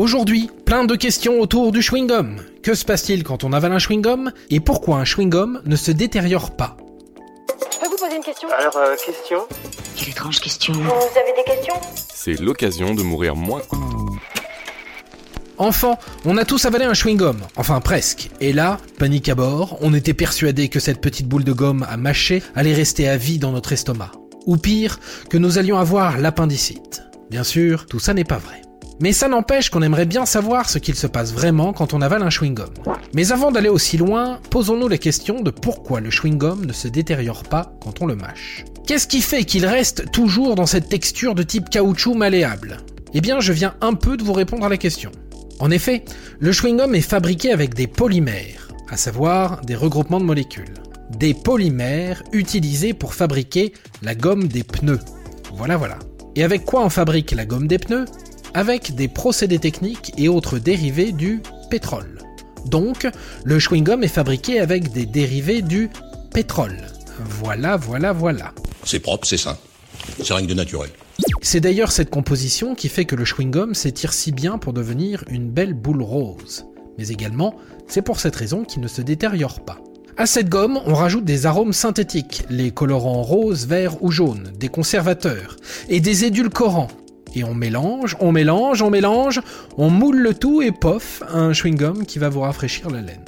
[0.00, 2.36] Aujourd'hui, plein de questions autour du chewing-gum.
[2.62, 6.56] Que se passe-t-il quand on avale un chewing-gum Et pourquoi un chewing-gum ne se détériore
[6.56, 6.78] pas
[7.70, 9.40] Je peux vous poser une question Alors, euh, question
[9.94, 10.72] Quelle étrange question.
[10.72, 11.74] Vous avez des questions
[12.14, 13.60] C'est l'occasion de mourir moins.
[15.58, 18.30] Enfant, on a tous avalé un chewing-gum, enfin presque.
[18.40, 21.98] Et là, panique à bord, on était persuadé que cette petite boule de gomme à
[21.98, 24.12] mâcher allait rester à vie dans notre estomac.
[24.46, 24.98] Ou pire,
[25.28, 27.02] que nous allions avoir l'appendicite.
[27.28, 28.62] Bien sûr, tout ça n'est pas vrai.
[29.02, 32.22] Mais ça n'empêche qu'on aimerait bien savoir ce qu'il se passe vraiment quand on avale
[32.22, 32.68] un chewing-gum.
[33.14, 37.44] Mais avant d'aller aussi loin, posons-nous la question de pourquoi le chewing-gum ne se détériore
[37.44, 38.66] pas quand on le mâche.
[38.86, 42.76] Qu'est-ce qui fait qu'il reste toujours dans cette texture de type caoutchouc malléable?
[43.14, 45.10] Eh bien, je viens un peu de vous répondre à la question.
[45.60, 46.04] En effet,
[46.38, 50.74] le chewing-gum est fabriqué avec des polymères, à savoir des regroupements de molécules.
[51.16, 53.72] Des polymères utilisés pour fabriquer
[54.02, 55.00] la gomme des pneus.
[55.54, 55.98] Voilà, voilà.
[56.36, 58.04] Et avec quoi on fabrique la gomme des pneus?
[58.54, 62.18] Avec des procédés techniques et autres dérivés du pétrole.
[62.66, 63.08] Donc,
[63.44, 65.90] le chewing-gum est fabriqué avec des dérivés du
[66.32, 66.86] pétrole.
[67.40, 68.52] Voilà, voilà, voilà.
[68.84, 69.56] C'est propre, c'est sain.
[70.22, 70.90] C'est rien que de naturel.
[71.42, 75.50] C'est d'ailleurs cette composition qui fait que le chewing-gum s'étire si bien pour devenir une
[75.50, 76.66] belle boule rose.
[76.98, 77.54] Mais également,
[77.86, 79.78] c'est pour cette raison qu'il ne se détériore pas.
[80.16, 84.68] À cette gomme, on rajoute des arômes synthétiques, les colorants rose, vert ou jaune, des
[84.68, 85.56] conservateurs
[85.88, 86.88] et des édulcorants.
[87.34, 89.40] Et on mélange, on mélange, on mélange,
[89.76, 93.24] on moule le tout et pof, un chewing-gum qui va vous rafraîchir la laine.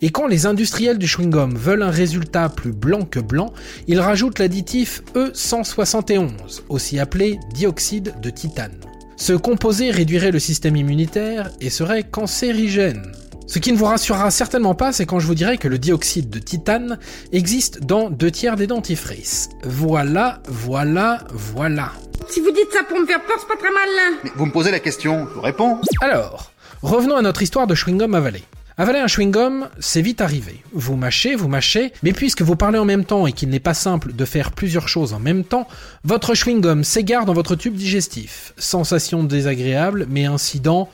[0.00, 3.52] Et quand les industriels du chewing-gum veulent un résultat plus blanc que blanc,
[3.88, 8.78] ils rajoutent l'additif E171, aussi appelé dioxyde de titane.
[9.16, 13.10] Ce composé réduirait le système immunitaire et serait cancérigène.
[13.48, 16.28] Ce qui ne vous rassurera certainement pas, c'est quand je vous dirai que le dioxyde
[16.28, 16.98] de titane
[17.32, 19.48] existe dans deux tiers des dentifrices.
[19.64, 21.92] Voilà, voilà, voilà.
[22.28, 24.18] Si vous dites ça pour me faire peur, c'est pas très mal.
[24.22, 25.78] Mais vous me posez la question, je vous réponds.
[26.02, 28.42] Alors, revenons à notre histoire de chewing-gum avalé.
[28.76, 30.62] Avaler un chewing-gum, c'est vite arrivé.
[30.74, 33.72] Vous mâchez, vous mâchez, mais puisque vous parlez en même temps et qu'il n'est pas
[33.72, 35.66] simple de faire plusieurs choses en même temps,
[36.04, 38.52] votre chewing-gum s'égare dans votre tube digestif.
[38.58, 40.90] Sensation désagréable, mais incident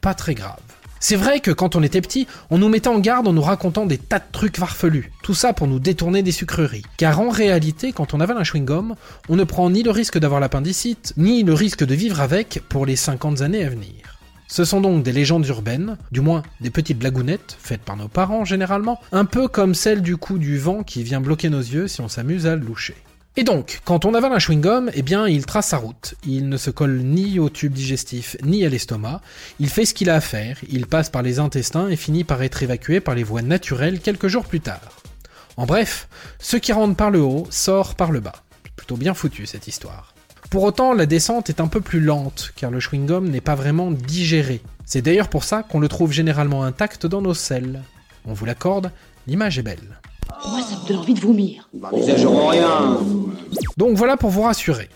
[0.00, 0.56] pas très grave.
[1.02, 3.86] C'est vrai que quand on était petit, on nous mettait en garde en nous racontant
[3.86, 5.10] des tas de trucs farfelus.
[5.22, 6.84] Tout ça pour nous détourner des sucreries.
[6.98, 8.94] Car en réalité, quand on avale un chewing-gum,
[9.30, 12.84] on ne prend ni le risque d'avoir l'appendicite, ni le risque de vivre avec pour
[12.84, 14.18] les 50 années à venir.
[14.46, 18.44] Ce sont donc des légendes urbaines, du moins des petites blagounettes, faites par nos parents
[18.44, 22.00] généralement, un peu comme celle du coup du vent qui vient bloquer nos yeux si
[22.02, 22.96] on s'amuse à loucher.
[23.36, 26.14] Et donc, quand on avale un chewing-gum, eh bien, il trace sa route.
[26.26, 29.20] Il ne se colle ni au tube digestif, ni à l'estomac.
[29.60, 30.58] Il fait ce qu'il a à faire.
[30.68, 34.26] Il passe par les intestins et finit par être évacué par les voies naturelles quelques
[34.26, 35.00] jours plus tard.
[35.56, 36.08] En bref,
[36.38, 38.42] ce qui rentre par le haut sort par le bas.
[38.74, 40.14] Plutôt bien foutu cette histoire.
[40.50, 43.92] Pour autant, la descente est un peu plus lente, car le chewing-gum n'est pas vraiment
[43.92, 44.60] digéré.
[44.84, 47.82] C'est d'ailleurs pour ça qu'on le trouve généralement intact dans nos selles.
[48.24, 48.90] On vous l'accorde,
[49.28, 50.00] l'image est belle.
[50.48, 51.68] Moi, ça me donne envie de vomir.
[51.92, 52.98] N'exagérons rien.
[53.76, 54.88] Donc voilà pour vous rassurer.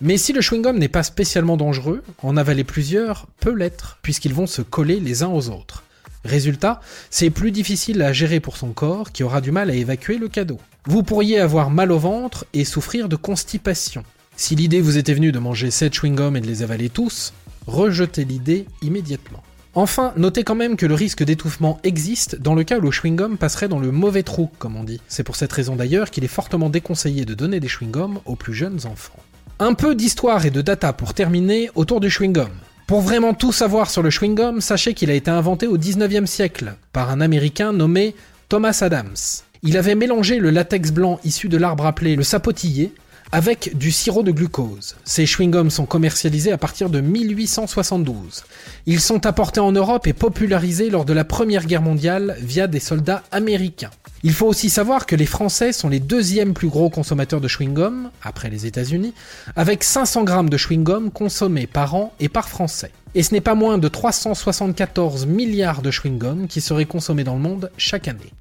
[0.00, 4.46] Mais si le chewing-gum n'est pas spécialement dangereux, en avaler plusieurs peut l'être, puisqu'ils vont
[4.46, 5.84] se coller les uns aux autres.
[6.24, 10.18] Résultat, c'est plus difficile à gérer pour son corps qui aura du mal à évacuer
[10.18, 10.58] le cadeau.
[10.86, 14.04] Vous pourriez avoir mal au ventre et souffrir de constipation.
[14.36, 17.32] Si l'idée vous était venue de manger 7 chewing-gums et de les avaler tous,
[17.66, 19.42] rejetez l'idée immédiatement.
[19.74, 23.38] Enfin, notez quand même que le risque d'étouffement existe dans le cas où le chewing-gum
[23.38, 25.00] passerait dans le mauvais trou, comme on dit.
[25.08, 28.52] C'est pour cette raison d'ailleurs qu'il est fortement déconseillé de donner des chewing-gums aux plus
[28.52, 29.18] jeunes enfants.
[29.58, 32.50] Un peu d'histoire et de data pour terminer autour du chewing-gum.
[32.86, 36.74] Pour vraiment tout savoir sur le chewing-gum, sachez qu'il a été inventé au 19e siècle
[36.92, 38.14] par un Américain nommé
[38.50, 39.16] Thomas Adams.
[39.62, 42.92] Il avait mélangé le latex blanc issu de l'arbre appelé le sapotillier
[43.32, 44.94] avec du sirop de glucose.
[45.04, 48.44] Ces chewing-gums sont commercialisés à partir de 1872.
[48.86, 52.80] Ils sont apportés en Europe et popularisés lors de la Première Guerre mondiale via des
[52.80, 53.90] soldats américains.
[54.22, 58.10] Il faut aussi savoir que les Français sont les deuxièmes plus gros consommateurs de chewing-gum,
[58.22, 59.14] après les États-Unis,
[59.56, 62.92] avec 500 grammes de chewing-gum consommés par an et par Français.
[63.14, 67.40] Et ce n'est pas moins de 374 milliards de chewing-gum qui seraient consommés dans le
[67.40, 68.32] monde chaque année.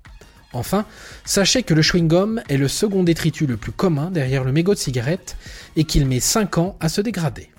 [0.53, 0.86] Enfin,
[1.24, 4.80] sachez que le chewing-gum est le second détritus le plus commun derrière le mégot de
[4.80, 5.38] cigarette
[5.75, 7.50] et qu'il met 5 ans à se dégrader.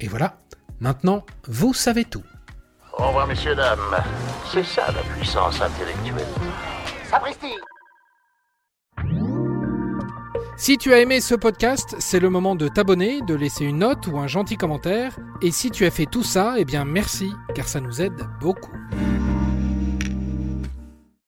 [0.00, 0.38] Et voilà,
[0.80, 2.22] maintenant, vous savez tout.
[2.96, 3.78] Au revoir, messieurs, dames.
[4.52, 6.26] C'est ça la puissance intellectuelle.
[7.10, 7.54] Sapristi
[10.56, 14.06] Si tu as aimé ce podcast, c'est le moment de t'abonner, de laisser une note
[14.06, 15.16] ou un gentil commentaire.
[15.42, 18.72] Et si tu as fait tout ça, eh bien merci, car ça nous aide beaucoup.